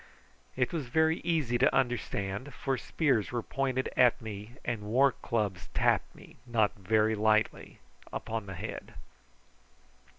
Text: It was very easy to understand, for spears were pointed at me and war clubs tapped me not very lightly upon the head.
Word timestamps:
It 0.55 0.73
was 0.73 0.87
very 0.87 1.19
easy 1.19 1.59
to 1.59 1.75
understand, 1.75 2.55
for 2.55 2.75
spears 2.75 3.31
were 3.31 3.43
pointed 3.43 3.87
at 3.95 4.19
me 4.19 4.53
and 4.65 4.81
war 4.81 5.11
clubs 5.11 5.69
tapped 5.75 6.15
me 6.15 6.37
not 6.47 6.73
very 6.73 7.13
lightly 7.13 7.77
upon 8.11 8.47
the 8.47 8.55
head. 8.55 8.95